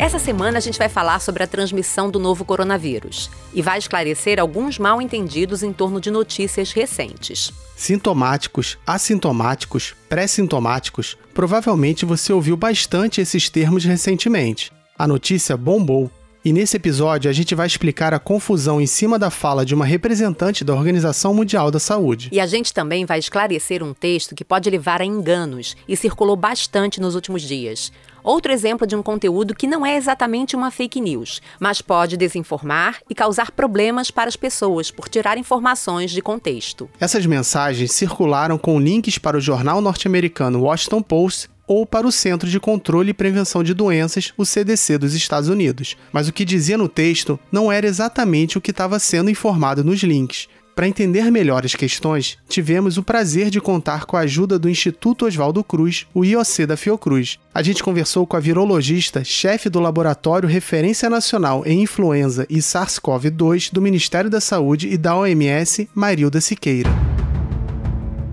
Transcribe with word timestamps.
Essa 0.00 0.18
semana 0.18 0.56
a 0.56 0.60
gente 0.62 0.78
vai 0.78 0.88
falar 0.88 1.20
sobre 1.20 1.42
a 1.42 1.46
transmissão 1.46 2.10
do 2.10 2.18
novo 2.18 2.42
coronavírus 2.42 3.30
e 3.52 3.60
vai 3.60 3.78
esclarecer 3.78 4.40
alguns 4.40 4.78
mal 4.78 5.02
entendidos 5.02 5.62
em 5.62 5.74
torno 5.74 6.00
de 6.00 6.10
notícias 6.10 6.72
recentes. 6.72 7.52
Sintomáticos, 7.76 8.78
assintomáticos, 8.86 9.94
pré-sintomáticos, 10.08 11.18
provavelmente 11.34 12.06
você 12.06 12.32
ouviu 12.32 12.56
bastante 12.56 13.20
esses 13.20 13.50
termos 13.50 13.84
recentemente. 13.84 14.72
A 14.98 15.06
notícia 15.06 15.54
bombou 15.54 16.10
e 16.42 16.50
nesse 16.50 16.78
episódio 16.78 17.28
a 17.28 17.34
gente 17.34 17.54
vai 17.54 17.66
explicar 17.66 18.14
a 18.14 18.18
confusão 18.18 18.80
em 18.80 18.86
cima 18.86 19.18
da 19.18 19.28
fala 19.28 19.66
de 19.66 19.74
uma 19.74 19.84
representante 19.84 20.64
da 20.64 20.72
Organização 20.72 21.34
Mundial 21.34 21.70
da 21.70 21.78
Saúde. 21.78 22.30
E 22.32 22.40
a 22.40 22.46
gente 22.46 22.72
também 22.72 23.04
vai 23.04 23.18
esclarecer 23.18 23.82
um 23.82 23.92
texto 23.92 24.34
que 24.34 24.42
pode 24.42 24.70
levar 24.70 25.02
a 25.02 25.04
enganos 25.04 25.76
e 25.86 25.94
circulou 25.94 26.36
bastante 26.36 26.98
nos 26.98 27.14
últimos 27.14 27.42
dias. 27.42 27.92
Outro 28.22 28.52
exemplo 28.52 28.86
de 28.86 28.94
um 28.94 29.02
conteúdo 29.02 29.54
que 29.54 29.66
não 29.66 29.84
é 29.84 29.96
exatamente 29.96 30.54
uma 30.54 30.70
fake 30.70 31.00
news, 31.00 31.40
mas 31.58 31.80
pode 31.80 32.16
desinformar 32.16 32.98
e 33.08 33.14
causar 33.14 33.50
problemas 33.50 34.10
para 34.10 34.28
as 34.28 34.36
pessoas 34.36 34.90
por 34.90 35.08
tirar 35.08 35.38
informações 35.38 36.10
de 36.10 36.22
contexto. 36.22 36.88
Essas 36.98 37.26
mensagens 37.26 37.92
circularam 37.92 38.58
com 38.58 38.80
links 38.80 39.18
para 39.18 39.36
o 39.36 39.40
jornal 39.40 39.80
norte-americano 39.80 40.62
Washington 40.62 41.02
Post 41.02 41.48
ou 41.70 41.86
para 41.86 42.04
o 42.04 42.10
Centro 42.10 42.50
de 42.50 42.58
Controle 42.58 43.10
e 43.10 43.14
Prevenção 43.14 43.62
de 43.62 43.72
Doenças, 43.72 44.32
o 44.36 44.44
CDC 44.44 44.98
dos 44.98 45.14
Estados 45.14 45.48
Unidos. 45.48 45.96
Mas 46.12 46.26
o 46.26 46.32
que 46.32 46.44
dizia 46.44 46.76
no 46.76 46.88
texto 46.88 47.38
não 47.52 47.70
era 47.70 47.86
exatamente 47.86 48.58
o 48.58 48.60
que 48.60 48.72
estava 48.72 48.98
sendo 48.98 49.30
informado 49.30 49.84
nos 49.84 50.02
links. 50.02 50.48
Para 50.74 50.88
entender 50.88 51.30
melhor 51.30 51.64
as 51.64 51.74
questões, 51.74 52.38
tivemos 52.48 52.96
o 52.96 53.02
prazer 53.02 53.50
de 53.50 53.60
contar 53.60 54.06
com 54.06 54.16
a 54.16 54.20
ajuda 54.20 54.58
do 54.58 54.68
Instituto 54.68 55.26
Oswaldo 55.26 55.62
Cruz, 55.62 56.06
o 56.14 56.24
IOC 56.24 56.66
da 56.66 56.76
Fiocruz. 56.76 57.38
A 57.52 57.62
gente 57.62 57.82
conversou 57.82 58.26
com 58.26 58.36
a 58.36 58.40
virologista, 58.40 59.24
chefe 59.24 59.68
do 59.68 59.80
Laboratório 59.80 60.48
Referência 60.48 61.10
Nacional 61.10 61.64
em 61.66 61.82
Influenza 61.82 62.46
e 62.48 62.58
SARS-CoV-2 62.58 63.72
do 63.72 63.82
Ministério 63.82 64.30
da 64.30 64.40
Saúde 64.40 64.88
e 64.88 64.96
da 64.96 65.16
OMS, 65.16 65.88
Marilda 65.94 66.40
Siqueira. 66.40 66.90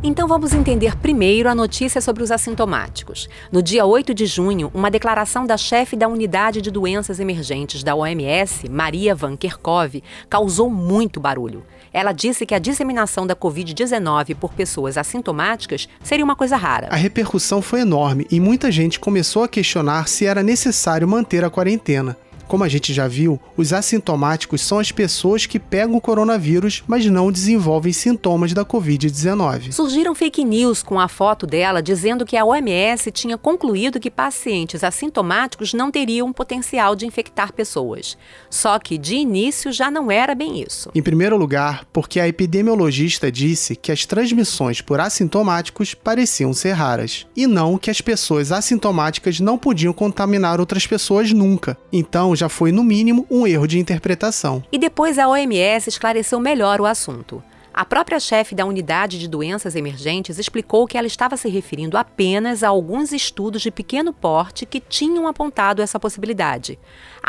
Então 0.03 0.27
vamos 0.27 0.53
entender 0.53 0.95
primeiro 0.95 1.49
a 1.49 1.55
notícia 1.55 1.99
sobre 1.99 2.21
os 2.21 2.31
assintomáticos. 2.31 3.27
No 3.51 3.63
dia 3.63 3.83
8 3.83 4.13
de 4.13 4.27
junho, 4.27 4.71
uma 4.73 4.91
declaração 4.91 5.45
da 5.45 5.57
chefe 5.57 5.95
da 5.95 6.07
Unidade 6.07 6.61
de 6.61 6.69
Doenças 6.69 7.19
Emergentes 7.19 7.83
da 7.83 7.95
OMS, 7.95 8.69
Maria 8.69 9.15
Van 9.15 9.35
Kerkhove, 9.35 10.03
causou 10.29 10.69
muito 10.69 11.19
barulho. 11.19 11.65
Ela 11.93 12.11
disse 12.11 12.45
que 12.45 12.53
a 12.53 12.59
disseminação 12.59 13.25
da 13.25 13.35
Covid-19 13.35 14.35
por 14.35 14.53
pessoas 14.53 14.97
assintomáticas 14.97 15.87
seria 16.03 16.25
uma 16.25 16.35
coisa 16.35 16.57
rara. 16.57 16.87
A 16.91 16.95
repercussão 16.95 17.61
foi 17.61 17.81
enorme 17.81 18.27
e 18.31 18.39
muita 18.39 18.71
gente 18.71 18.99
começou 18.99 19.43
a 19.43 19.47
questionar 19.47 20.07
se 20.07 20.25
era 20.25 20.43
necessário 20.43 21.07
manter 21.07 21.43
a 21.43 21.49
quarentena. 21.49 22.17
Como 22.47 22.63
a 22.63 22.69
gente 22.69 22.93
já 22.93 23.07
viu, 23.07 23.39
os 23.57 23.73
assintomáticos 23.73 24.61
são 24.61 24.79
as 24.79 24.91
pessoas 24.91 25.45
que 25.45 25.59
pegam 25.59 25.95
o 25.95 26.01
coronavírus, 26.01 26.81
mas 26.87 27.05
não 27.05 27.31
desenvolvem 27.31 27.91
sintomas 27.91 28.53
da 28.53 28.63
Covid-19. 28.63 29.73
Surgiram 29.73 30.15
fake 30.15 30.45
news 30.45 30.81
com 30.81 30.99
a 30.99 31.09
foto 31.09 31.45
dela 31.45 31.81
dizendo 31.81 32.25
que 32.25 32.37
a 32.37 32.45
OMS 32.45 33.11
tinha 33.11 33.37
concluído 33.37 33.99
que 33.99 34.09
pacientes 34.09 34.83
assintomáticos 34.83 35.73
não 35.73 35.91
teriam 35.91 36.31
potencial 36.31 36.95
de 36.95 37.05
infectar 37.05 37.51
pessoas. 37.51 38.17
Só 38.49 38.79
que, 38.79 38.97
de 38.97 39.15
início, 39.15 39.71
já 39.71 39.91
não 39.91 40.09
era 40.09 40.33
bem 40.33 40.61
isso. 40.61 40.89
Em 40.95 41.01
primeiro 41.01 41.35
lugar, 41.35 41.85
porque 41.91 42.19
a 42.19 42.27
epidemiologista 42.27 43.31
disse 43.31 43.75
que 43.75 43.91
as 43.91 44.05
transmissões 44.05 44.79
por 44.79 44.99
assintomáticos 45.01 45.93
pareciam 45.93 46.53
ser 46.53 46.71
raras, 46.71 47.27
e 47.35 47.45
não 47.45 47.77
que 47.77 47.91
as 47.91 47.99
pessoas 47.99 48.51
assintomáticas 48.51 49.39
não 49.41 49.57
podiam 49.57 49.91
contaminar 49.91 50.59
outras 50.59 50.87
pessoas 50.87 51.33
nunca. 51.33 51.77
Então, 51.91 52.36
já 52.37 52.47
foi, 52.47 52.71
no 52.71 52.83
mínimo, 52.83 53.25
um 53.29 53.45
erro 53.45 53.67
de 53.67 53.79
interpretação. 53.79 54.63
E 54.71 54.77
depois 54.77 55.19
a 55.19 55.27
OMS 55.27 55.89
esclareceu 55.89 56.39
melhor 56.39 56.79
o 56.79 56.85
assunto. 56.85 57.43
A 57.77 57.85
própria 57.85 58.19
chefe 58.19 58.55
da 58.55 58.65
unidade 58.65 59.19
de 59.19 59.27
doenças 59.27 59.75
emergentes 59.75 60.39
explicou 60.39 60.87
que 60.87 60.97
ela 60.97 61.05
estava 61.05 61.37
se 61.37 61.47
referindo 61.47 61.95
apenas 61.95 62.63
a 62.63 62.69
alguns 62.69 63.11
estudos 63.11 63.61
de 63.61 63.69
pequeno 63.69 64.11
porte 64.11 64.65
que 64.65 64.79
tinham 64.79 65.27
apontado 65.27 65.79
essa 65.79 65.99
possibilidade. 65.99 66.79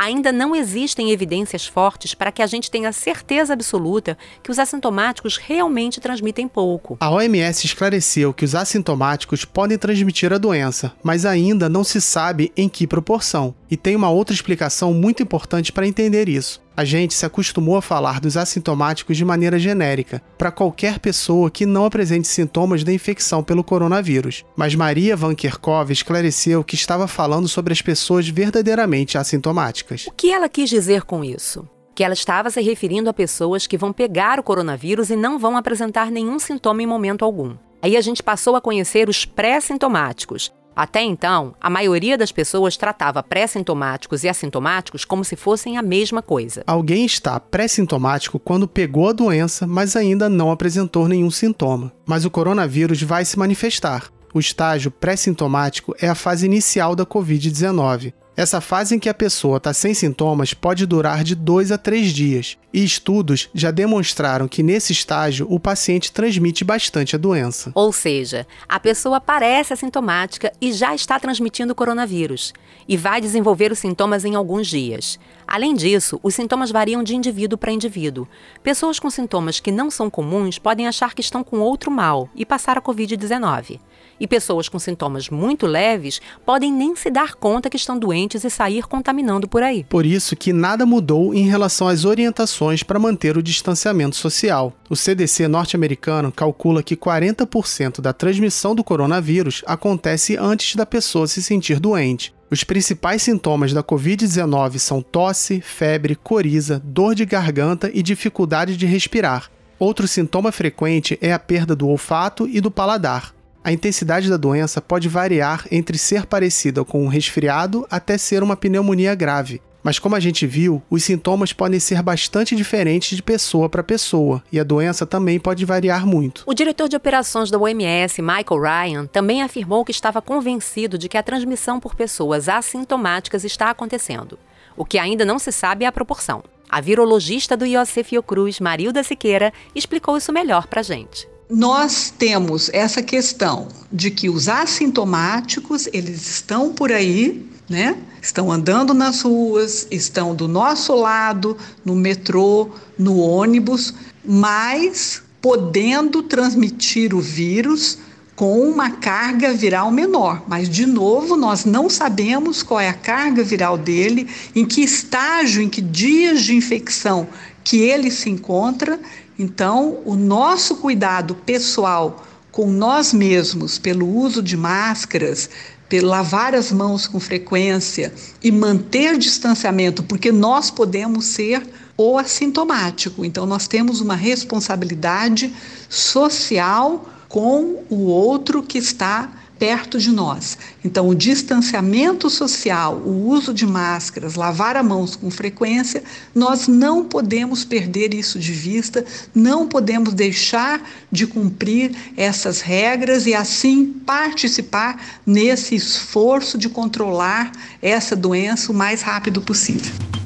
Ainda 0.01 0.31
não 0.31 0.55
existem 0.55 1.11
evidências 1.11 1.67
fortes 1.67 2.15
para 2.15 2.31
que 2.31 2.41
a 2.41 2.47
gente 2.47 2.71
tenha 2.71 2.93
certeza 2.93 3.53
absoluta 3.53 4.17
que 4.45 4.49
os 4.49 4.57
assintomáticos 4.57 5.37
realmente 5.37 6.01
transmitem 6.01 6.47
pouco. 6.47 6.97
A 7.01 7.11
OMS 7.11 7.67
esclareceu 7.67 8.33
que 8.33 8.45
os 8.45 8.55
assintomáticos 8.55 9.45
podem 9.45 9.77
transmitir 9.77 10.33
a 10.33 10.39
doença, 10.39 10.93
mas 11.03 11.27
ainda 11.27 11.69
não 11.69 11.83
se 11.83 12.01
sabe 12.01 12.53
em 12.57 12.69
que 12.69 12.87
proporção. 12.87 13.57
E 13.69 13.77
tem 13.77 13.97
uma 13.97 14.09
outra 14.09 14.33
explicação 14.33 14.95
muito 14.95 15.21
importante 15.21 15.73
para 15.73 15.85
entender 15.85 16.29
isso 16.29 16.61
a 16.79 16.85
gente 16.85 17.13
se 17.13 17.27
acostumou 17.27 17.77
a 17.77 17.83
falar 17.83 18.21
dos 18.21 18.37
assintomáticos 18.37 19.17
de 19.17 19.25
maneira 19.25 19.59
genérica, 19.59 20.23
para 20.39 20.53
qualquer 20.53 21.01
pessoa 21.01 21.51
que 21.51 21.67
não 21.67 21.85
apresente 21.85 22.29
sintomas 22.29 22.85
da 22.85 22.93
infecção 22.93 23.43
pelo 23.43 23.65
coronavírus. 23.65 24.45
Mas 24.57 24.77
Maria 24.77 25.17
Van 25.17 25.35
Kerkhove 25.35 25.93
esclareceu 25.93 26.63
que 26.63 26.77
estava 26.77 27.09
falando 27.09 27.49
sobre 27.49 27.73
as 27.73 27.83
pessoas 27.83 28.29
verdadeiramente 28.29 29.19
assintomáticas. 29.19 29.88
O 30.09 30.12
que 30.12 30.31
ela 30.31 30.49
quis 30.49 30.69
dizer 30.69 31.03
com 31.03 31.25
isso? 31.25 31.69
que 31.94 32.04
ela 32.04 32.15
estava 32.15 32.49
se 32.49 32.62
referindo 32.62 33.10
a 33.10 33.12
pessoas 33.12 33.66
que 33.66 33.76
vão 33.76 33.93
pegar 33.93 34.38
o 34.38 34.43
coronavírus 34.44 35.10
e 35.10 35.16
não 35.16 35.37
vão 35.37 35.56
apresentar 35.56 36.12
nenhum 36.12 36.38
sintoma 36.38 36.81
em 36.81 36.87
momento 36.87 37.25
algum. 37.25 37.56
Aí 37.82 37.97
a 37.97 38.00
gente 38.00 38.22
passou 38.22 38.54
a 38.54 38.60
conhecer 38.60 39.09
os 39.09 39.25
pré-sintomáticos, 39.25 40.53
até 40.78 41.03
então, 41.03 41.56
a 41.60 41.69
maioria 41.69 42.16
das 42.16 42.31
pessoas 42.31 42.76
tratava 42.76 43.21
pré-sintomáticos 43.21 44.22
e 44.22 44.28
assintomáticos 44.28 45.04
como 45.04 45.25
se 45.25 45.34
fossem 45.34 45.76
a 45.76 45.82
mesma 45.82 46.22
coisa. 46.22 46.62
Alguém 46.69 47.05
está 47.05 47.41
pré-sintomático 47.41 48.38
quando 48.38 48.69
pegou 48.69 49.09
a 49.09 49.12
doença, 49.12 49.66
mas 49.66 49.97
ainda 49.97 50.28
não 50.28 50.53
apresentou 50.53 51.09
nenhum 51.09 51.32
sintoma. 51.32 51.93
Mas 52.06 52.25
o 52.25 52.31
coronavírus 52.31 53.03
vai 53.03 53.25
se 53.25 53.37
manifestar. 53.37 54.09
O 54.32 54.38
estágio 54.38 54.93
pré-sintomático 54.93 55.97
é 56.00 56.09
a 56.09 56.15
fase 56.15 56.47
inicial 56.47 56.94
da 56.94 57.05
Covid-19. 57.05 58.12
Essa 58.38 58.60
fase 58.60 58.94
em 58.94 59.00
que 59.00 59.09
a 59.09 59.15
pessoa 59.15 59.56
está 59.56 59.72
sem 59.72 59.93
sintomas 59.93 60.54
pode 60.54 60.87
durar 60.87 61.25
de 61.25 61.34
2 61.34 61.72
a 61.72 61.76
3 61.76 62.12
dias, 62.12 62.56
e 62.72 62.84
estudos 62.84 63.50
já 63.53 63.72
demonstraram 63.72 64.47
que 64.47 64.62
nesse 64.62 64.93
estágio 64.93 65.44
o 65.50 65.59
paciente 65.59 66.12
transmite 66.12 66.62
bastante 66.62 67.16
a 67.16 67.19
doença. 67.19 67.72
Ou 67.75 67.93
seja, 67.93 68.47
a 68.69 68.78
pessoa 68.78 69.21
parece 69.21 69.72
assintomática 69.72 70.53
e 70.60 70.72
já 70.72 70.94
está 70.94 71.19
transmitindo 71.19 71.75
coronavírus, 71.75 72.54
e 72.88 72.97
vai 72.97 73.21
desenvolver 73.21 73.72
os 73.72 73.81
sintomas 73.81 74.25
em 74.25 74.37
alguns 74.37 74.69
dias. 74.69 75.19
Além 75.51 75.75
disso, 75.75 76.21
os 76.23 76.35
sintomas 76.35 76.71
variam 76.71 77.03
de 77.03 77.17
indivíduo 77.17 77.57
para 77.57 77.73
indivíduo. 77.73 78.29
Pessoas 78.63 79.01
com 79.01 79.09
sintomas 79.09 79.59
que 79.59 79.73
não 79.73 79.91
são 79.91 80.11
comuns 80.11 80.59
podem 80.59 80.87
achar 80.87 81.15
que 81.15 81.23
estão 81.23 81.43
com 81.43 81.59
outro 81.61 81.91
mal 81.91 82.29
e 82.37 82.45
passar 82.45 82.77
a 82.77 82.83
Covid-19. 82.83 83.81
E 84.21 84.27
pessoas 84.27 84.69
com 84.69 84.79
sintomas 84.79 85.31
muito 85.31 85.67
leves 85.67 86.21
podem 86.45 86.71
nem 86.71 86.95
se 86.95 87.09
dar 87.09 87.35
conta 87.35 87.71
que 87.71 87.79
estão 87.79 87.99
doentes 87.99 88.45
e 88.45 88.51
sair 88.51 88.87
contaminando 88.87 89.49
por 89.49 89.63
aí. 89.63 89.85
Por 89.85 90.05
isso 90.05 90.37
que 90.37 90.53
nada 90.53 90.85
mudou 90.85 91.33
em 91.33 91.49
relação 91.49 91.89
às 91.89 92.05
orientações 92.05 92.83
para 92.83 92.99
manter 92.99 93.39
o 93.39 93.43
distanciamento 93.43 94.17
social. 94.17 94.75
O 94.91 94.97
CDC 94.97 95.49
norte-americano 95.49 96.31
calcula 96.31 96.83
que 96.83 96.94
40% 96.94 98.03
da 98.03 98.12
transmissão 98.12 98.75
do 98.75 98.85
coronavírus 98.85 99.62
acontece 99.67 100.37
antes 100.37 100.77
da 100.77 100.85
pessoa 100.85 101.27
se 101.27 101.43
sentir 101.43 101.81
doente. 101.81 102.37
Os 102.50 102.65
principais 102.65 103.23
sintomas 103.23 103.75
da 103.75 103.83
Covid-19 103.83 104.79
são 104.79 105.03
tosse, 105.03 105.61
febre, 105.61 106.15
coriza, 106.15 106.81
dor 106.83 107.15
de 107.15 107.27
garganta 107.27 107.91
e 107.93 108.03
dificuldade 108.03 108.75
de 108.75 108.87
respirar. 108.87 109.50
Outro 109.79 110.09
sintoma 110.09 110.50
frequente 110.50 111.19
é 111.21 111.33
a 111.33 111.39
perda 111.39 111.77
do 111.77 111.87
olfato 111.87 112.49
e 112.49 112.59
do 112.61 112.71
paladar. 112.71 113.35
A 113.62 113.71
intensidade 113.71 114.31
da 114.31 114.39
doença 114.39 114.81
pode 114.81 115.11
variar 115.11 115.67
entre 115.71 115.99
ser 115.99 116.25
parecida 116.25 116.83
com 116.87 117.05
um 117.05 117.09
resfriado 117.09 117.87
até 117.91 118.17
ser 118.17 118.43
uma 118.43 118.56
pneumonia 118.56 119.15
grave. 119.15 119.61
Mas 119.83 119.99
como 119.99 120.17
a 120.17 120.21
gente 120.21 120.47
viu, 120.47 120.83
os 120.91 121.05
sintomas 121.05 121.53
podem 121.53 121.79
ser 121.79 122.03
bastante 122.03 122.57
diferentes 122.57 123.17
de 123.17 123.23
pessoa 123.23 123.69
para 123.69 123.83
pessoa 123.83 124.43
e 124.51 124.59
a 124.59 124.65
doença 124.65 125.07
também 125.07 125.39
pode 125.39 125.65
variar 125.65 126.07
muito. 126.07 126.43
O 126.47 126.55
diretor 126.55 126.89
de 126.89 126.97
operações 126.97 127.51
da 127.51 127.59
OMS, 127.59 128.21
Michael 128.21 128.61
Ryan, 128.61 129.07
também 129.07 129.43
afirmou 129.43 129.85
que 129.85 129.93
estava 129.93 130.21
convencido 130.21 130.99
de 130.99 131.09
que 131.09 131.17
a 131.17 131.23
transmissão 131.23 131.79
por 131.81 131.95
pessoas 131.95 132.49
assintomáticas 132.49 133.45
está 133.45 133.71
acontecendo. 133.71 134.39
O 134.77 134.85
que 134.85 134.99
ainda 134.99 135.25
não 135.25 135.39
se 135.39 135.53
sabe 135.53 135.85
é 135.85 135.89
a 135.89 135.93
proporção. 135.93 136.43
A 136.69 136.81
virologista 136.81 137.57
do 137.57 137.65
IOC 137.65 138.05
Fiocruz, 138.05 138.61
Marilda 138.61 139.03
Siqueira, 139.03 139.53
explicou 139.75 140.17
isso 140.17 140.33
melhor 140.33 140.67
para 140.67 140.83
gente 140.83 141.29
nós 141.51 142.13
temos 142.17 142.69
essa 142.75 143.03
questão 143.03 143.69
de 143.91 144.11
que 144.11 144.29
os 144.29 144.49
assintomáticos, 144.49 145.89
eles 145.93 146.29
estão 146.29 146.73
por 146.73 146.93
aí, 146.93 147.49
né? 147.69 147.97
Estão 148.23 148.50
andando 148.50 148.94
nas 148.94 149.23
ruas, 149.23 149.87
estão 149.91 150.35
do 150.35 150.49
nosso 150.49 150.94
lado, 150.94 151.56
no 151.85 151.94
metrô, 151.94 152.70
no 152.99 153.19
ônibus, 153.19 153.94
mas 154.25 155.23
podendo 155.41 156.23
transmitir 156.23 157.15
o 157.15 157.20
vírus 157.20 157.99
com 158.35 158.61
uma 158.61 158.91
carga 158.91 159.53
viral 159.53 159.91
menor. 159.91 160.44
Mas, 160.47 160.69
de 160.69 160.87
novo, 160.87 161.37
nós 161.37 161.65
não 161.65 161.91
sabemos 161.91 162.62
qual 162.62 162.81
é 162.81 162.88
a 162.88 162.94
carga 162.94 163.43
viral 163.43 163.76
dele, 163.76 164.29
em 164.55 164.65
que 164.65 164.81
estágio, 164.81 165.61
em 165.61 165.69
que 165.69 165.81
dias 165.81 166.43
de 166.43 166.55
infecção 166.55 167.29
que 167.65 167.79
ele 167.79 168.11
se 168.11 168.31
encontra. 168.31 168.99
Então, 169.38 169.99
o 170.05 170.15
nosso 170.15 170.76
cuidado 170.76 171.35
pessoal 171.35 172.25
com 172.50 172.70
nós 172.70 173.12
mesmos, 173.12 173.79
pelo 173.79 174.09
uso 174.09 174.43
de 174.43 174.56
máscaras, 174.56 175.50
lavar 175.93 176.55
as 176.55 176.70
mãos 176.70 177.06
com 177.06 177.19
frequência 177.19 178.12
e 178.43 178.52
manter 178.52 179.17
distanciamento, 179.17 180.02
porque 180.02 180.31
nós 180.31 180.70
podemos 180.70 181.25
ser 181.26 181.67
o 181.96 182.19
assintomático. 182.19 183.25
Então, 183.25 183.46
nós 183.46 183.67
temos 183.67 184.00
uma 184.00 184.14
responsabilidade 184.14 185.52
social 185.88 187.08
com 187.29 187.82
o 187.88 188.06
outro 188.06 188.62
que 188.62 188.79
está 188.79 189.31
perto 189.58 189.99
de 189.99 190.10
nós. 190.10 190.56
Então, 190.84 191.08
o 191.08 191.14
distanciamento 191.14 192.31
social, 192.31 192.96
o 192.96 193.28
uso 193.28 193.52
de 193.52 193.66
máscaras, 193.66 194.34
lavar 194.34 194.76
as 194.76 194.87
mãos 194.87 195.16
com 195.16 195.31
frequência, 195.31 196.02
nós 196.34 196.69
não 196.69 197.05
podemos 197.05 197.64
perder 197.64 198.14
isso 198.14 198.38
de 198.38 198.52
vista, 198.52 199.05
não 199.34 199.66
podemos 199.66 200.14
deixar 200.14 200.81
de 201.10 201.26
cumprir 201.26 201.94
essas 202.16 202.60
regras 202.60 203.26
e 203.26 203.34
assim 203.34 203.87
participar 204.06 205.20
nesse 205.26 205.75
esforço 205.75 206.56
de 206.56 206.69
controlar 206.69 207.52
essa 207.82 208.14
doença 208.14 208.72
o 208.72 208.75
mais 208.75 209.02
rápido 209.02 209.40
possível. 209.40 210.18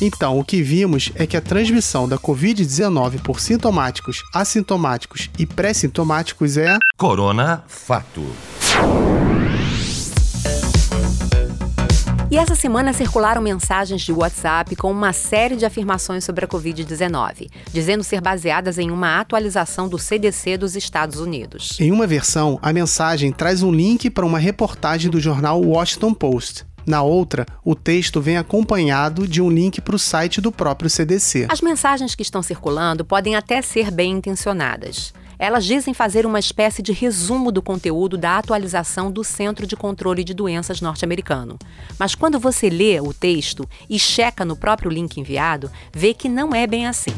Então, 0.00 0.38
o 0.38 0.44
que 0.44 0.62
vimos 0.62 1.12
é 1.14 1.26
que 1.26 1.36
a 1.36 1.42
transmissão 1.42 2.08
da 2.08 2.16
Covid-19 2.16 3.20
por 3.20 3.38
sintomáticos, 3.38 4.22
assintomáticos 4.32 5.28
e 5.38 5.44
pré-sintomáticos 5.44 6.56
é. 6.56 6.78
Corona 6.96 7.62
Fato. 7.66 8.24
E 12.30 12.38
essa 12.38 12.54
semana 12.54 12.92
circularam 12.92 13.42
mensagens 13.42 14.02
de 14.02 14.12
WhatsApp 14.12 14.76
com 14.76 14.88
uma 14.92 15.12
série 15.12 15.56
de 15.56 15.66
afirmações 15.66 16.22
sobre 16.22 16.44
a 16.44 16.48
Covid-19, 16.48 17.50
dizendo 17.72 18.04
ser 18.04 18.20
baseadas 18.20 18.78
em 18.78 18.88
uma 18.92 19.18
atualização 19.18 19.88
do 19.88 19.98
CDC 19.98 20.56
dos 20.56 20.76
Estados 20.76 21.18
Unidos. 21.18 21.76
Em 21.80 21.90
uma 21.90 22.06
versão, 22.06 22.56
a 22.62 22.72
mensagem 22.72 23.32
traz 23.32 23.64
um 23.64 23.72
link 23.72 24.08
para 24.08 24.24
uma 24.24 24.38
reportagem 24.38 25.10
do 25.10 25.18
jornal 25.18 25.60
Washington 25.60 26.14
Post. 26.14 26.64
Na 26.90 27.04
outra, 27.04 27.46
o 27.64 27.76
texto 27.76 28.20
vem 28.20 28.36
acompanhado 28.36 29.28
de 29.28 29.40
um 29.40 29.48
link 29.48 29.80
para 29.80 29.94
o 29.94 29.98
site 29.98 30.40
do 30.40 30.50
próprio 30.50 30.90
CDC. 30.90 31.46
As 31.48 31.60
mensagens 31.60 32.16
que 32.16 32.22
estão 32.22 32.42
circulando 32.42 33.04
podem 33.04 33.36
até 33.36 33.62
ser 33.62 33.92
bem 33.92 34.14
intencionadas. 34.14 35.14
Elas 35.38 35.64
dizem 35.64 35.94
fazer 35.94 36.26
uma 36.26 36.40
espécie 36.40 36.82
de 36.82 36.90
resumo 36.90 37.52
do 37.52 37.62
conteúdo 37.62 38.18
da 38.18 38.38
atualização 38.38 39.08
do 39.08 39.22
Centro 39.22 39.68
de 39.68 39.76
Controle 39.76 40.24
de 40.24 40.34
Doenças 40.34 40.80
norte-americano. 40.80 41.56
Mas 41.96 42.16
quando 42.16 42.40
você 42.40 42.68
lê 42.68 43.00
o 43.00 43.14
texto 43.14 43.64
e 43.88 43.96
checa 43.96 44.44
no 44.44 44.56
próprio 44.56 44.90
link 44.90 45.16
enviado, 45.16 45.70
vê 45.94 46.12
que 46.12 46.28
não 46.28 46.52
é 46.52 46.66
bem 46.66 46.88
assim. 46.88 47.12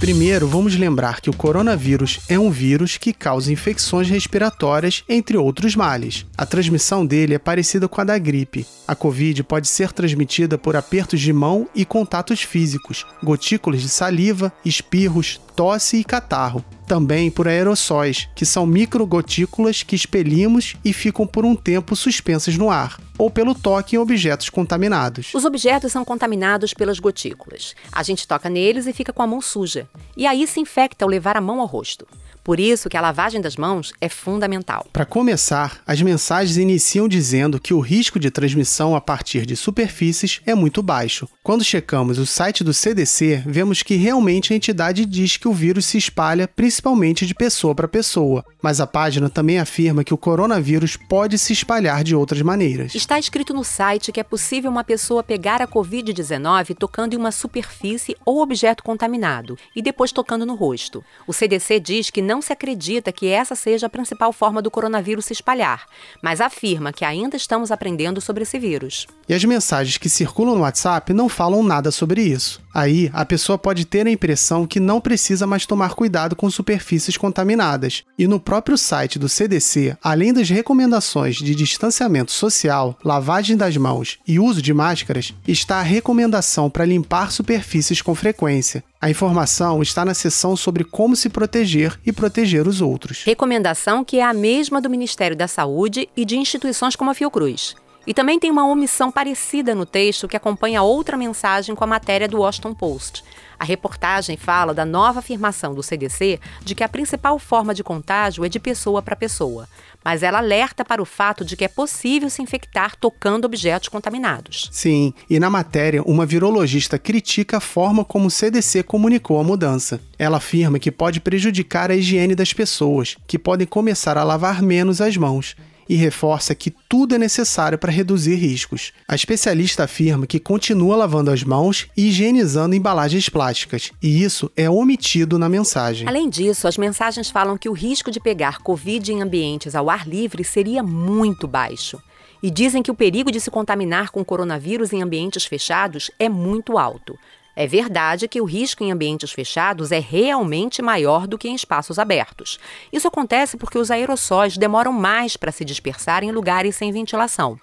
Primeiro, 0.00 0.48
vamos 0.48 0.76
lembrar 0.76 1.20
que 1.20 1.28
o 1.28 1.36
coronavírus 1.36 2.20
é 2.26 2.38
um 2.38 2.50
vírus 2.50 2.96
que 2.96 3.12
causa 3.12 3.52
infecções 3.52 4.08
respiratórias, 4.08 5.04
entre 5.06 5.36
outros 5.36 5.76
males. 5.76 6.24
A 6.38 6.46
transmissão 6.46 7.04
dele 7.04 7.34
é 7.34 7.38
parecida 7.38 7.86
com 7.86 8.00
a 8.00 8.04
da 8.04 8.16
gripe. 8.16 8.66
A 8.88 8.94
Covid 8.94 9.42
pode 9.42 9.68
ser 9.68 9.92
transmitida 9.92 10.56
por 10.56 10.74
apertos 10.74 11.20
de 11.20 11.34
mão 11.34 11.68
e 11.74 11.84
contatos 11.84 12.40
físicos, 12.40 13.04
gotículas 13.22 13.82
de 13.82 13.90
saliva, 13.90 14.50
espirros, 14.64 15.38
tosse 15.54 15.98
e 15.98 16.04
catarro 16.04 16.64
também 16.90 17.30
por 17.30 17.46
aerossóis, 17.46 18.28
que 18.34 18.44
são 18.44 18.66
microgotículas 18.66 19.84
que 19.84 19.94
expelimos 19.94 20.74
e 20.84 20.92
ficam 20.92 21.24
por 21.24 21.44
um 21.44 21.54
tempo 21.54 21.94
suspensas 21.94 22.58
no 22.58 22.68
ar, 22.68 23.00
ou 23.16 23.30
pelo 23.30 23.54
toque 23.54 23.94
em 23.94 23.98
objetos 24.00 24.50
contaminados. 24.50 25.32
Os 25.32 25.44
objetos 25.44 25.92
são 25.92 26.04
contaminados 26.04 26.74
pelas 26.74 26.98
gotículas. 26.98 27.76
A 27.92 28.02
gente 28.02 28.26
toca 28.26 28.50
neles 28.50 28.88
e 28.88 28.92
fica 28.92 29.12
com 29.12 29.22
a 29.22 29.26
mão 29.28 29.40
suja. 29.40 29.88
E 30.16 30.26
aí 30.26 30.44
se 30.48 30.58
infecta 30.58 31.04
ao 31.04 31.08
levar 31.08 31.36
a 31.36 31.40
mão 31.40 31.60
ao 31.60 31.66
rosto. 31.66 32.08
Por 32.42 32.58
isso 32.58 32.88
que 32.88 32.96
a 32.96 33.00
lavagem 33.00 33.40
das 33.40 33.56
mãos 33.56 33.92
é 34.00 34.08
fundamental. 34.08 34.86
Para 34.92 35.04
começar, 35.04 35.80
as 35.86 36.00
mensagens 36.00 36.56
iniciam 36.56 37.08
dizendo 37.08 37.60
que 37.60 37.74
o 37.74 37.80
risco 37.80 38.18
de 38.18 38.30
transmissão 38.30 38.96
a 38.96 39.00
partir 39.00 39.44
de 39.44 39.56
superfícies 39.56 40.40
é 40.46 40.54
muito 40.54 40.82
baixo. 40.82 41.28
Quando 41.42 41.64
checamos 41.64 42.18
o 42.18 42.26
site 42.26 42.64
do 42.64 42.72
CDC, 42.72 43.42
vemos 43.46 43.82
que 43.82 43.96
realmente 43.96 44.52
a 44.52 44.56
entidade 44.56 45.04
diz 45.04 45.36
que 45.36 45.48
o 45.48 45.52
vírus 45.52 45.86
se 45.86 45.98
espalha 45.98 46.48
principalmente 46.48 47.26
de 47.26 47.34
pessoa 47.34 47.74
para 47.74 47.88
pessoa, 47.88 48.44
mas 48.62 48.80
a 48.80 48.86
página 48.86 49.28
também 49.28 49.58
afirma 49.58 50.04
que 50.04 50.14
o 50.14 50.18
coronavírus 50.18 50.96
pode 50.96 51.38
se 51.38 51.52
espalhar 51.52 52.04
de 52.04 52.14
outras 52.14 52.42
maneiras. 52.42 52.94
Está 52.94 53.18
escrito 53.18 53.52
no 53.52 53.64
site 53.64 54.12
que 54.12 54.20
é 54.20 54.24
possível 54.24 54.70
uma 54.70 54.84
pessoa 54.84 55.22
pegar 55.22 55.60
a 55.62 55.66
Covid-19 55.66 56.76
tocando 56.76 57.14
em 57.14 57.16
uma 57.16 57.32
superfície 57.32 58.16
ou 58.24 58.40
objeto 58.40 58.82
contaminado 58.82 59.58
e 59.74 59.82
depois 59.82 60.12
tocando 60.12 60.46
no 60.46 60.54
rosto. 60.54 61.04
O 61.26 61.32
CDC 61.32 61.80
diz 61.80 62.10
que 62.10 62.22
não 62.30 62.40
se 62.40 62.52
acredita 62.52 63.10
que 63.10 63.26
essa 63.26 63.56
seja 63.56 63.86
a 63.86 63.90
principal 63.90 64.32
forma 64.32 64.62
do 64.62 64.70
coronavírus 64.70 65.24
se 65.24 65.32
espalhar, 65.32 65.86
mas 66.22 66.40
afirma 66.40 66.92
que 66.92 67.04
ainda 67.04 67.36
estamos 67.36 67.72
aprendendo 67.72 68.20
sobre 68.20 68.44
esse 68.44 68.56
vírus. 68.56 69.08
E 69.28 69.34
as 69.34 69.44
mensagens 69.44 69.98
que 69.98 70.08
circulam 70.08 70.54
no 70.54 70.60
WhatsApp 70.60 71.12
não 71.12 71.28
falam 71.28 71.60
nada 71.64 71.90
sobre 71.90 72.22
isso. 72.22 72.62
Aí, 72.72 73.10
a 73.12 73.24
pessoa 73.24 73.58
pode 73.58 73.84
ter 73.84 74.06
a 74.06 74.10
impressão 74.10 74.64
que 74.64 74.78
não 74.78 75.00
precisa 75.00 75.44
mais 75.44 75.66
tomar 75.66 75.94
cuidado 75.94 76.36
com 76.36 76.48
superfícies 76.48 77.16
contaminadas. 77.16 78.04
E 78.16 78.28
no 78.28 78.38
próprio 78.38 78.78
site 78.78 79.18
do 79.18 79.28
CDC, 79.28 79.96
além 80.00 80.32
das 80.32 80.48
recomendações 80.48 81.36
de 81.36 81.52
distanciamento 81.52 82.30
social, 82.30 82.96
lavagem 83.04 83.56
das 83.56 83.76
mãos 83.76 84.18
e 84.24 84.38
uso 84.38 84.62
de 84.62 84.72
máscaras, 84.72 85.34
está 85.48 85.80
a 85.80 85.82
recomendação 85.82 86.70
para 86.70 86.84
limpar 86.84 87.32
superfícies 87.32 88.00
com 88.00 88.14
frequência. 88.14 88.84
A 89.02 89.08
informação 89.08 89.80
está 89.80 90.04
na 90.04 90.12
seção 90.12 90.54
sobre 90.54 90.84
como 90.84 91.16
se 91.16 91.30
proteger 91.30 91.98
e 92.04 92.12
proteger 92.12 92.68
os 92.68 92.82
outros. 92.82 93.22
Recomendação 93.24 94.04
que 94.04 94.18
é 94.18 94.22
a 94.22 94.34
mesma 94.34 94.78
do 94.78 94.90
Ministério 94.90 95.34
da 95.34 95.48
Saúde 95.48 96.06
e 96.14 96.22
de 96.22 96.36
instituições 96.36 96.94
como 96.94 97.10
a 97.10 97.14
Fiocruz. 97.14 97.74
E 98.06 98.14
também 98.14 98.38
tem 98.38 98.50
uma 98.50 98.66
omissão 98.66 99.10
parecida 99.12 99.74
no 99.74 99.84
texto 99.84 100.26
que 100.26 100.36
acompanha 100.36 100.82
outra 100.82 101.16
mensagem 101.16 101.74
com 101.74 101.84
a 101.84 101.86
matéria 101.86 102.26
do 102.26 102.38
Washington 102.38 102.74
Post. 102.74 103.22
A 103.58 103.64
reportagem 103.64 104.38
fala 104.38 104.72
da 104.72 104.86
nova 104.86 105.18
afirmação 105.18 105.74
do 105.74 105.82
CDC 105.82 106.40
de 106.62 106.74
que 106.74 106.82
a 106.82 106.88
principal 106.88 107.38
forma 107.38 107.74
de 107.74 107.84
contágio 107.84 108.42
é 108.42 108.48
de 108.48 108.58
pessoa 108.58 109.02
para 109.02 109.14
pessoa, 109.14 109.68
mas 110.02 110.22
ela 110.22 110.38
alerta 110.38 110.82
para 110.82 111.02
o 111.02 111.04
fato 111.04 111.44
de 111.44 111.58
que 111.58 111.64
é 111.66 111.68
possível 111.68 112.30
se 112.30 112.40
infectar 112.40 112.96
tocando 112.96 113.44
objetos 113.44 113.90
contaminados. 113.90 114.70
Sim, 114.72 115.12
e 115.28 115.38
na 115.38 115.50
matéria, 115.50 116.02
uma 116.04 116.24
virologista 116.24 116.98
critica 116.98 117.58
a 117.58 117.60
forma 117.60 118.02
como 118.02 118.28
o 118.28 118.30
CDC 118.30 118.82
comunicou 118.82 119.38
a 119.38 119.44
mudança. 119.44 120.00
Ela 120.18 120.38
afirma 120.38 120.78
que 120.78 120.90
pode 120.90 121.20
prejudicar 121.20 121.90
a 121.90 121.94
higiene 121.94 122.34
das 122.34 122.54
pessoas, 122.54 123.18
que 123.26 123.38
podem 123.38 123.66
começar 123.66 124.16
a 124.16 124.24
lavar 124.24 124.62
menos 124.62 125.02
as 125.02 125.18
mãos 125.18 125.54
e 125.90 125.96
reforça 125.96 126.54
que 126.54 126.72
tudo 126.88 127.16
é 127.16 127.18
necessário 127.18 127.76
para 127.76 127.90
reduzir 127.90 128.36
riscos. 128.36 128.92
A 129.08 129.16
especialista 129.16 129.82
afirma 129.82 130.24
que 130.24 130.38
continua 130.38 130.94
lavando 130.94 131.32
as 131.32 131.42
mãos 131.42 131.88
e 131.96 132.06
higienizando 132.06 132.76
embalagens 132.76 133.28
plásticas, 133.28 133.90
e 134.00 134.22
isso 134.22 134.48
é 134.56 134.70
omitido 134.70 135.36
na 135.36 135.48
mensagem. 135.48 136.06
Além 136.06 136.30
disso, 136.30 136.68
as 136.68 136.78
mensagens 136.78 137.28
falam 137.28 137.58
que 137.58 137.68
o 137.68 137.72
risco 137.72 138.08
de 138.08 138.20
pegar 138.20 138.58
Covid 138.58 139.12
em 139.12 139.20
ambientes 139.20 139.74
ao 139.74 139.90
ar 139.90 140.06
livre 140.06 140.44
seria 140.44 140.80
muito 140.80 141.48
baixo. 141.48 142.00
E 142.40 142.52
dizem 142.52 142.84
que 142.84 142.90
o 142.92 142.94
perigo 142.94 143.32
de 143.32 143.40
se 143.40 143.50
contaminar 143.50 144.10
com 144.10 144.24
coronavírus 144.24 144.92
em 144.92 145.02
ambientes 145.02 145.44
fechados 145.44 146.08
é 146.20 146.28
muito 146.28 146.78
alto. 146.78 147.18
É 147.54 147.66
verdade 147.66 148.28
que 148.28 148.40
o 148.40 148.44
risco 148.44 148.84
em 148.84 148.92
ambientes 148.92 149.32
fechados 149.32 149.92
é 149.92 149.98
realmente 149.98 150.80
maior 150.80 151.26
do 151.26 151.36
que 151.36 151.48
em 151.48 151.54
espaços 151.54 151.98
abertos. 151.98 152.58
Isso 152.92 153.08
acontece 153.08 153.56
porque 153.56 153.78
os 153.78 153.90
aerossóis 153.90 154.56
demoram 154.56 154.92
mais 154.92 155.36
para 155.36 155.52
se 155.52 155.64
dispersar 155.64 156.22
em 156.22 156.32
lugares 156.32 156.76
sem 156.76 156.92
ventilação. 156.92 157.58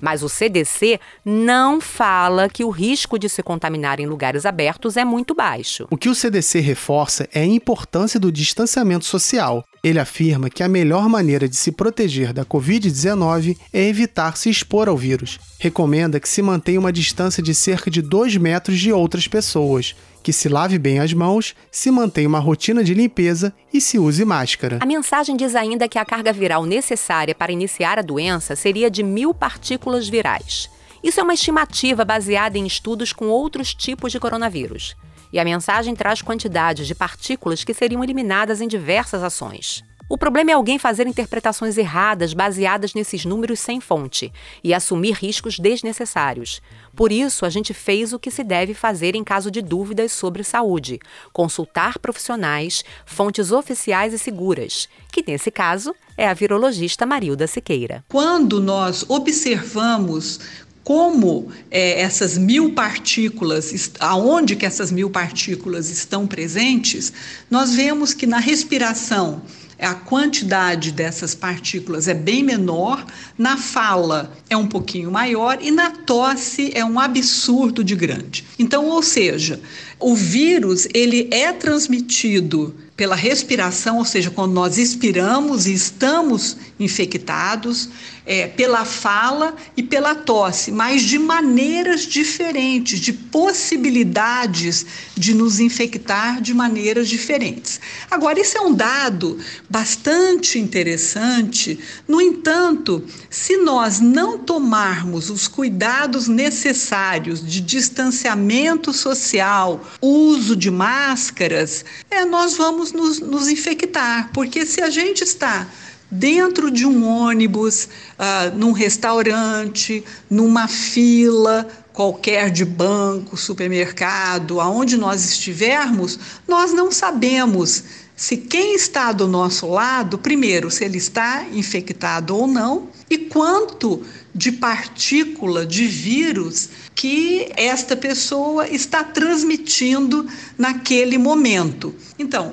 Mas 0.00 0.22
o 0.22 0.28
CDC 0.28 1.00
não 1.24 1.80
fala 1.80 2.48
que 2.48 2.64
o 2.64 2.70
risco 2.70 3.18
de 3.18 3.28
se 3.28 3.42
contaminar 3.42 4.00
em 4.00 4.06
lugares 4.06 4.44
abertos 4.44 4.96
é 4.96 5.04
muito 5.04 5.34
baixo. 5.34 5.86
O 5.90 5.96
que 5.96 6.08
o 6.08 6.14
CDC 6.14 6.60
reforça 6.60 7.28
é 7.32 7.40
a 7.40 7.46
importância 7.46 8.20
do 8.20 8.30
distanciamento 8.30 9.04
social 9.04 9.64
Ele 9.84 9.98
afirma 9.98 10.48
que 10.48 10.62
a 10.62 10.68
melhor 10.68 11.08
maneira 11.08 11.48
de 11.48 11.56
se 11.56 11.72
proteger 11.72 12.32
da 12.32 12.44
Covid-19 12.44 13.58
é 13.72 13.88
evitar 13.88 14.36
se 14.36 14.48
expor 14.48 14.88
ao 14.88 14.96
vírus. 14.96 15.40
Recomenda 15.58 16.20
que 16.20 16.28
se 16.28 16.40
mantenha 16.40 16.78
uma 16.78 16.92
distância 16.92 17.42
de 17.42 17.52
cerca 17.52 17.90
de 17.90 18.00
2 18.00 18.36
metros 18.36 18.78
de 18.78 18.92
outras 18.92 19.26
pessoas, 19.26 19.96
que 20.22 20.32
se 20.32 20.48
lave 20.48 20.78
bem 20.78 21.00
as 21.00 21.12
mãos, 21.12 21.56
se 21.68 21.90
mantenha 21.90 22.28
uma 22.28 22.38
rotina 22.38 22.84
de 22.84 22.94
limpeza 22.94 23.52
e 23.74 23.80
se 23.80 23.98
use 23.98 24.24
máscara. 24.24 24.78
A 24.80 24.86
mensagem 24.86 25.36
diz 25.36 25.56
ainda 25.56 25.88
que 25.88 25.98
a 25.98 26.04
carga 26.04 26.32
viral 26.32 26.64
necessária 26.64 27.34
para 27.34 27.50
iniciar 27.50 27.98
a 27.98 28.02
doença 28.02 28.54
seria 28.54 28.88
de 28.88 29.02
mil 29.02 29.34
partículas 29.34 30.08
virais. 30.08 30.70
Isso 31.02 31.18
é 31.18 31.24
uma 31.24 31.34
estimativa 31.34 32.04
baseada 32.04 32.56
em 32.56 32.68
estudos 32.68 33.12
com 33.12 33.26
outros 33.26 33.74
tipos 33.74 34.12
de 34.12 34.20
coronavírus. 34.20 34.94
E 35.32 35.38
a 35.40 35.44
mensagem 35.44 35.94
traz 35.94 36.20
quantidades 36.20 36.86
de 36.86 36.94
partículas 36.94 37.64
que 37.64 37.72
seriam 37.72 38.04
eliminadas 38.04 38.60
em 38.60 38.68
diversas 38.68 39.22
ações. 39.22 39.82
O 40.12 40.18
problema 40.18 40.50
é 40.50 40.54
alguém 40.54 40.78
fazer 40.78 41.06
interpretações 41.06 41.78
erradas 41.78 42.34
baseadas 42.34 42.92
nesses 42.92 43.24
números 43.24 43.58
sem 43.58 43.80
fonte 43.80 44.30
e 44.62 44.74
assumir 44.74 45.12
riscos 45.12 45.58
desnecessários. 45.58 46.60
Por 46.94 47.10
isso, 47.10 47.46
a 47.46 47.48
gente 47.48 47.72
fez 47.72 48.12
o 48.12 48.18
que 48.18 48.30
se 48.30 48.44
deve 48.44 48.74
fazer 48.74 49.14
em 49.14 49.24
caso 49.24 49.50
de 49.50 49.62
dúvidas 49.62 50.12
sobre 50.12 50.44
saúde: 50.44 51.00
consultar 51.32 51.98
profissionais, 51.98 52.84
fontes 53.06 53.52
oficiais 53.52 54.12
e 54.12 54.18
seguras, 54.18 54.86
que 55.10 55.24
nesse 55.26 55.50
caso 55.50 55.94
é 56.14 56.28
a 56.28 56.34
virologista 56.34 57.06
Marilda 57.06 57.46
Siqueira. 57.46 58.04
Quando 58.10 58.60
nós 58.60 59.08
observamos 59.08 60.40
como 60.84 61.48
é, 61.70 62.00
essas 62.00 62.36
mil 62.36 62.72
partículas, 62.72 63.92
aonde 64.00 64.56
que 64.56 64.66
essas 64.66 64.90
mil 64.90 65.10
partículas 65.10 65.90
estão 65.90 66.26
presentes, 66.26 67.12
nós 67.50 67.74
vemos 67.74 68.12
que 68.12 68.26
na 68.26 68.38
respiração 68.38 69.42
a 69.78 69.94
quantidade 69.94 70.92
dessas 70.92 71.34
partículas 71.34 72.06
é 72.06 72.14
bem 72.14 72.42
menor, 72.42 73.04
na 73.36 73.56
fala 73.56 74.32
é 74.48 74.56
um 74.56 74.66
pouquinho 74.66 75.10
maior 75.10 75.58
e 75.60 75.72
na 75.72 75.90
tosse 75.90 76.70
é 76.72 76.84
um 76.84 77.00
absurdo 77.00 77.82
de 77.82 77.96
grande. 77.96 78.44
Então, 78.58 78.86
ou 78.86 79.02
seja, 79.02 79.60
o 79.98 80.14
vírus 80.14 80.86
ele 80.94 81.28
é 81.32 81.52
transmitido 81.52 82.74
pela 82.96 83.16
respiração, 83.16 83.98
ou 83.98 84.04
seja, 84.04 84.30
quando 84.30 84.52
nós 84.52 84.76
expiramos 84.76 85.66
e 85.66 85.72
estamos 85.72 86.56
infectados, 86.78 87.88
é, 88.24 88.46
pela 88.46 88.84
fala 88.84 89.54
e 89.76 89.82
pela 89.82 90.14
tosse, 90.14 90.70
mas 90.70 91.02
de 91.02 91.18
maneiras 91.18 92.02
diferentes, 92.02 93.00
de 93.00 93.12
possibilidades 93.12 94.86
de 95.16 95.34
nos 95.34 95.58
infectar 95.58 96.40
de 96.40 96.54
maneiras 96.54 97.08
diferentes. 97.08 97.80
Agora, 98.10 98.40
isso 98.40 98.56
é 98.56 98.60
um 98.60 98.72
dado 98.72 99.38
bastante 99.68 100.58
interessante, 100.58 101.78
no 102.06 102.20
entanto, 102.20 103.04
se 103.28 103.56
nós 103.56 104.00
não 104.00 104.38
tomarmos 104.38 105.30
os 105.30 105.48
cuidados 105.48 106.28
necessários 106.28 107.44
de 107.44 107.60
distanciamento 107.60 108.92
social, 108.92 109.84
uso 110.00 110.54
de 110.54 110.70
máscaras, 110.70 111.84
é, 112.10 112.24
nós 112.24 112.56
vamos 112.56 112.81
nos, 112.90 113.20
nos 113.20 113.48
infectar, 113.48 114.30
porque 114.32 114.66
se 114.66 114.80
a 114.80 114.90
gente 114.90 115.22
está 115.22 115.68
dentro 116.10 116.70
de 116.70 116.84
um 116.84 117.06
ônibus, 117.06 117.84
uh, 117.84 118.56
num 118.56 118.72
restaurante, 118.72 120.04
numa 120.28 120.66
fila 120.68 121.68
qualquer 121.92 122.50
de 122.50 122.64
banco, 122.64 123.36
supermercado, 123.36 124.60
aonde 124.60 124.96
nós 124.96 125.24
estivermos, 125.24 126.18
nós 126.48 126.72
não 126.72 126.90
sabemos 126.90 127.84
se 128.14 128.36
quem 128.36 128.74
está 128.74 129.10
do 129.10 129.26
nosso 129.26 129.66
lado, 129.66 130.18
primeiro, 130.18 130.70
se 130.70 130.84
ele 130.84 130.98
está 130.98 131.44
infectado 131.52 132.36
ou 132.36 132.46
não, 132.46 132.88
e 133.10 133.18
quanto 133.18 134.02
de 134.34 134.52
partícula 134.52 135.66
de 135.66 135.86
vírus 135.86 136.68
que 136.94 137.50
esta 137.56 137.96
pessoa 137.96 138.68
está 138.68 139.02
transmitindo 139.02 140.26
naquele 140.56 141.18
momento. 141.18 141.94
Então, 142.18 142.52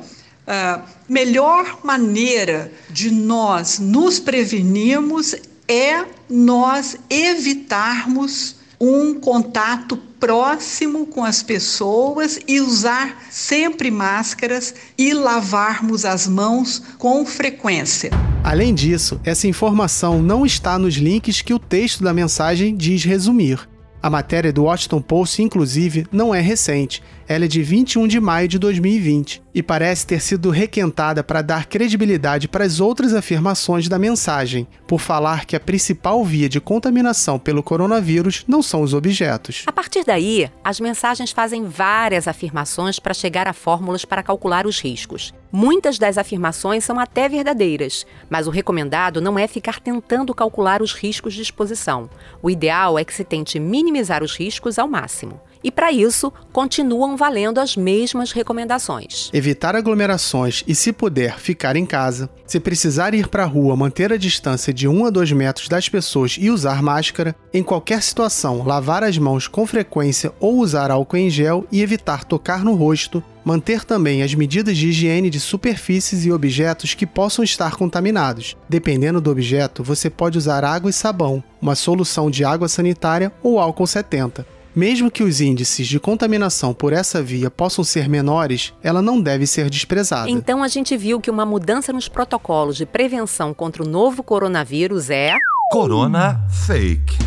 a 0.50 0.82
melhor 1.08 1.80
maneira 1.84 2.72
de 2.90 3.12
nós 3.12 3.78
nos 3.78 4.20
prevenirmos 4.20 5.36
é 5.68 6.04
nós 6.28 6.98
evitarmos 7.08 8.56
um 8.82 9.14
contato 9.14 9.96
próximo 10.20 11.06
com 11.06 11.24
as 11.24 11.44
pessoas 11.44 12.40
e 12.48 12.60
usar 12.60 13.24
sempre 13.30 13.92
máscaras 13.92 14.74
e 14.98 15.14
lavarmos 15.14 16.04
as 16.04 16.28
mãos 16.28 16.82
com 16.98 17.24
frequência. 17.26 18.10
Além 18.44 18.74
disso, 18.74 19.20
essa 19.24 19.48
informação 19.48 20.22
não 20.22 20.46
está 20.46 20.80
nos 20.80 20.96
links 20.96 21.42
que 21.42 21.54
o 21.54 21.60
texto 21.60 22.04
da 22.04 22.14
mensagem 22.14 22.76
diz 22.76 23.04
resumir. 23.04 23.68
A 24.02 24.10
matéria 24.10 24.54
do 24.54 24.64
Washington 24.64 25.02
Post, 25.02 25.42
inclusive, 25.42 26.08
não 26.10 26.34
é 26.34 26.40
recente. 26.40 27.04
Ela 27.28 27.46
é 27.46 27.48
de 27.50 27.62
21 27.62 28.08
de 28.08 28.20
maio 28.20 28.48
de 28.48 28.58
2020 28.58 29.44
e 29.54 29.62
parece 29.62 30.08
ter 30.08 30.22
sido 30.22 30.50
requentada 30.50 31.22
para 31.22 31.42
dar 31.42 31.66
credibilidade 31.66 32.48
para 32.48 32.64
as 32.64 32.80
outras 32.80 33.14
afirmações 33.14 33.90
da 33.90 34.00
mensagem, 34.00 34.66
por 34.88 35.02
falar 35.02 35.46
que 35.46 35.56
a 35.56 35.60
principal 35.60 36.24
via 36.24 36.48
de 36.48 36.62
contaminação 36.62 37.38
pelo 37.38 37.62
coronavírus 37.62 38.46
não 38.48 38.64
são 38.64 38.82
os 38.82 38.94
objetos. 38.94 39.64
A 39.68 39.72
partir 39.72 40.06
daí, 40.06 40.50
as 40.64 40.80
mensagens 40.80 41.32
fazem 41.32 41.66
várias 41.66 42.28
afirmações 42.28 43.00
para 43.00 43.14
chegar 43.14 43.48
a 43.48 43.54
fórmulas 43.54 44.06
para 44.06 44.24
calcular 44.24 44.66
os 44.66 44.80
riscos. 44.80 45.34
Muitas 45.52 45.98
das 45.98 46.20
afirmações 46.20 46.84
são 46.84 47.00
até 47.00 47.28
verdadeiras, 47.28 48.06
mas 48.30 48.46
o 48.46 48.52
recomendado 48.52 49.20
não 49.20 49.38
é 49.38 49.48
ficar 49.48 49.80
tentando 49.80 50.34
calcular 50.34 50.80
os 50.80 50.94
riscos 50.94 51.34
de 51.34 51.42
exposição. 51.42 52.08
O 52.40 52.52
ideal 52.52 53.00
é 53.00 53.04
que 53.04 53.14
se 53.14 53.24
tente 53.24 53.60
minimizar 53.60 54.24
os 54.24 54.38
riscos 54.38 54.78
ao 54.78 54.88
máximo. 54.88 55.42
E 55.64 55.70
para 55.70 55.92
isso, 55.92 56.32
continuam 56.54 57.18
valendo 57.18 57.60
as 57.60 57.76
mesmas 57.76 58.32
recomendações. 58.32 59.30
Evitar 59.34 59.76
aglomerações 59.76 60.64
e, 60.66 60.74
se 60.74 60.94
puder, 60.94 61.38
ficar 61.38 61.76
em 61.76 61.86
casa. 61.86 62.30
Se 62.46 62.60
precisar 62.60 63.14
ir 63.14 63.28
para 63.28 63.44
a 63.44 63.48
rua, 63.48 63.76
manter 63.76 64.14
a 64.14 64.18
distância 64.18 64.74
de 64.74 64.88
1 64.88 65.06
a 65.06 65.10
2 65.10 65.32
metros 65.34 65.68
das 65.68 65.90
pessoas 65.90 66.38
e 66.40 66.50
usar 66.50 66.82
máscara. 66.82 67.36
Em 67.54 67.62
qualquer 67.62 68.02
situação, 68.02 68.64
lavar 68.64 69.04
as 69.04 69.18
mãos 69.18 69.48
com 69.48 69.68
frequência 69.68 70.32
ou 70.40 70.58
usar 70.58 70.92
álcool 70.92 71.18
em 71.18 71.30
gel 71.30 71.66
e 71.72 71.82
evitar 71.82 72.24
tocar 72.24 72.64
no 72.64 72.74
rosto. 72.74 73.24
Manter 73.44 73.84
também 73.84 74.22
as 74.22 74.34
medidas 74.34 74.78
de 74.78 74.90
higiene 74.90 75.30
de 75.30 75.40
superfícies 75.40 76.26
e 76.26 76.32
objetos 76.32 76.94
que 76.94 77.06
possam 77.06 77.44
estar 77.44 77.76
contaminados. 77.76 78.56
Dependendo 78.68 79.20
do 79.20 79.32
objeto, 79.32 79.84
você 79.84 80.10
pode 80.10 80.38
usar 80.38 80.64
água 80.64 80.90
e 80.90 80.94
sabão, 80.94 81.44
uma 81.62 81.76
solução 81.76 82.30
de 82.30 82.44
água 82.46 82.68
sanitária 82.68 83.32
ou 83.42 83.60
álcool 83.60 83.88
70. 83.88 84.59
Mesmo 84.80 85.12
que 85.12 85.24
os 85.24 85.42
índices 85.42 85.90
de 85.90 86.00
contaminação 86.00 86.74
por 86.74 86.94
essa 86.94 87.22
via 87.22 87.52
possam 87.52 87.84
ser 87.84 88.08
menores, 88.08 88.74
ela 88.82 89.02
não 89.02 89.20
deve 89.20 89.46
ser 89.46 89.70
desprezada. 89.70 90.30
Então 90.30 90.64
a 90.64 90.70
gente 90.70 90.96
viu 90.96 91.20
que 91.20 91.30
uma 91.30 91.46
mudança 91.46 91.92
nos 91.92 92.08
protocolos 92.08 92.78
de 92.78 92.86
prevenção 92.86 93.54
contra 93.54 93.84
o 93.84 93.86
novo 93.86 94.24
coronavírus 94.24 95.10
é. 95.10 95.36
Corona 95.74 96.48
Fake. 96.66 97.18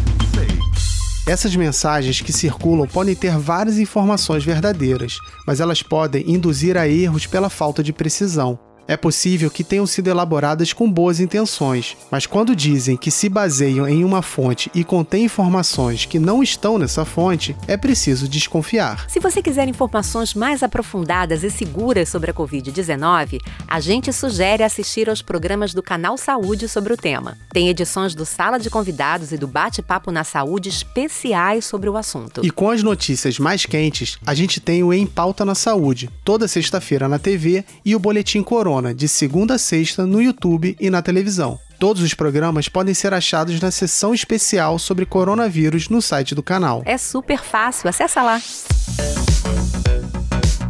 Essas 1.28 1.54
mensagens 1.54 2.22
que 2.22 2.32
circulam 2.32 2.88
podem 2.88 3.14
ter 3.14 3.36
várias 3.36 3.78
informações 3.78 4.42
verdadeiras, 4.42 5.18
mas 5.46 5.60
elas 5.60 5.82
podem 5.82 6.24
induzir 6.26 6.78
a 6.78 6.88
erros 6.88 7.26
pela 7.26 7.50
falta 7.50 7.82
de 7.82 7.92
precisão. 7.92 8.58
É 8.88 8.96
possível 8.96 9.50
que 9.50 9.62
tenham 9.62 9.86
sido 9.86 10.08
elaboradas 10.08 10.72
com 10.72 10.90
boas 10.90 11.20
intenções, 11.20 11.96
mas 12.10 12.26
quando 12.26 12.56
dizem 12.56 12.96
que 12.96 13.10
se 13.10 13.28
baseiam 13.28 13.88
em 13.88 14.04
uma 14.04 14.22
fonte 14.22 14.70
e 14.74 14.82
contêm 14.82 15.24
informações 15.24 16.04
que 16.04 16.18
não 16.18 16.42
estão 16.42 16.78
nessa 16.78 17.04
fonte, 17.04 17.56
é 17.68 17.76
preciso 17.76 18.28
desconfiar. 18.28 19.08
Se 19.08 19.20
você 19.20 19.40
quiser 19.40 19.68
informações 19.68 20.34
mais 20.34 20.62
aprofundadas 20.62 21.44
e 21.44 21.50
seguras 21.50 22.08
sobre 22.08 22.32
a 22.32 22.34
Covid-19, 22.34 23.40
a 23.68 23.80
gente 23.80 24.12
sugere 24.12 24.64
assistir 24.64 25.08
aos 25.08 25.22
programas 25.22 25.72
do 25.72 25.82
Canal 25.82 26.18
Saúde 26.18 26.68
sobre 26.68 26.92
o 26.92 26.96
tema. 26.96 27.38
Tem 27.52 27.68
edições 27.68 28.14
do 28.14 28.26
Sala 28.26 28.58
de 28.58 28.68
Convidados 28.68 29.30
e 29.30 29.38
do 29.38 29.46
Bate-Papo 29.46 30.10
na 30.10 30.24
Saúde 30.24 30.68
especiais 30.68 31.64
sobre 31.64 31.88
o 31.88 31.96
assunto. 31.96 32.44
E 32.44 32.50
com 32.50 32.68
as 32.68 32.82
notícias 32.82 33.38
mais 33.38 33.64
quentes, 33.64 34.18
a 34.26 34.34
gente 34.34 34.60
tem 34.60 34.82
o 34.82 34.92
Em 34.92 35.06
Pauta 35.06 35.44
na 35.44 35.54
Saúde, 35.54 36.10
toda 36.24 36.48
sexta-feira 36.48 37.08
na 37.08 37.18
TV 37.18 37.64
e 37.84 37.94
o 37.94 37.98
Boletim 37.98 38.42
Corona 38.42 38.71
Corona, 38.72 38.94
de 38.94 39.06
segunda 39.06 39.56
a 39.56 39.58
sexta, 39.58 40.06
no 40.06 40.22
YouTube 40.22 40.74
e 40.80 40.88
na 40.88 41.02
televisão. 41.02 41.60
Todos 41.78 42.00
os 42.00 42.14
programas 42.14 42.70
podem 42.70 42.94
ser 42.94 43.12
achados 43.12 43.60
na 43.60 43.70
seção 43.70 44.14
especial 44.14 44.78
sobre 44.78 45.04
coronavírus 45.04 45.90
no 45.90 46.00
site 46.00 46.34
do 46.34 46.42
canal. 46.42 46.82
É 46.86 46.96
super 46.96 47.42
fácil, 47.42 47.90
acessa 47.90 48.22
lá. 48.22 48.40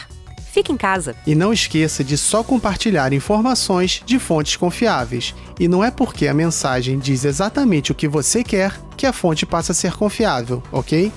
fique 0.52 0.72
em 0.72 0.76
casa. 0.76 1.14
E 1.26 1.34
não 1.34 1.52
esqueça 1.52 2.04
de 2.04 2.16
só 2.16 2.42
compartilhar 2.42 3.12
informações 3.12 4.02
de 4.04 4.18
fontes 4.18 4.56
confiáveis. 4.56 5.34
E 5.58 5.68
não 5.68 5.82
é 5.82 5.90
porque 5.90 6.26
a 6.26 6.34
mensagem 6.34 6.98
diz 6.98 7.24
exatamente 7.24 7.92
o 7.92 7.94
que 7.94 8.08
você 8.08 8.42
quer 8.44 8.78
que 8.96 9.06
a 9.06 9.12
fonte 9.12 9.46
passa 9.46 9.72
a 9.72 9.74
ser 9.74 9.94
confiável, 9.94 10.62
ok? 10.70 11.12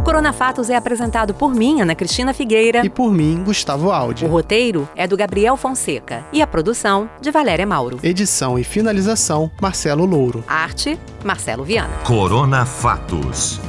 O 0.00 0.02
Corona 0.02 0.32
Fatos 0.32 0.70
é 0.70 0.76
apresentado 0.76 1.34
por 1.34 1.54
mim, 1.54 1.82
Ana 1.82 1.94
Cristina 1.94 2.32
Figueira. 2.32 2.80
E 2.82 2.88
por 2.88 3.12
mim, 3.12 3.42
Gustavo 3.44 3.90
Aldi. 3.90 4.24
O 4.24 4.28
roteiro 4.28 4.88
é 4.96 5.06
do 5.06 5.14
Gabriel 5.14 5.58
Fonseca 5.58 6.24
e 6.32 6.40
a 6.40 6.46
produção 6.46 7.10
de 7.20 7.30
Valéria 7.30 7.66
Mauro. 7.66 7.98
Edição 8.02 8.58
e 8.58 8.64
finalização, 8.64 9.50
Marcelo 9.60 10.06
Louro. 10.06 10.42
Arte, 10.48 10.98
Marcelo 11.22 11.64
Viana. 11.64 11.92
Corona 12.02 12.64
Fatos. 12.64 13.60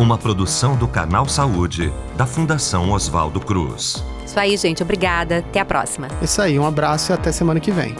Uma 0.00 0.18
produção 0.18 0.74
do 0.74 0.88
Canal 0.88 1.28
Saúde, 1.28 1.92
da 2.16 2.26
Fundação 2.26 2.90
Oswaldo 2.90 3.38
Cruz. 3.38 4.02
Isso 4.26 4.40
aí, 4.40 4.56
gente. 4.56 4.82
Obrigada. 4.82 5.38
Até 5.38 5.60
a 5.60 5.64
próxima. 5.64 6.08
Isso 6.20 6.42
aí, 6.42 6.58
um 6.58 6.66
abraço 6.66 7.12
e 7.12 7.14
até 7.14 7.30
semana 7.30 7.60
que 7.60 7.70
vem. 7.70 7.94